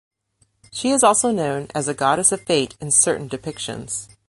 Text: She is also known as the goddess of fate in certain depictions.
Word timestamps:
She 0.71 0.89
is 0.89 1.03
also 1.03 1.29
known 1.29 1.67
as 1.75 1.85
the 1.85 1.93
goddess 1.93 2.31
of 2.31 2.41
fate 2.41 2.75
in 2.81 2.89
certain 2.89 3.29
depictions. 3.29 4.07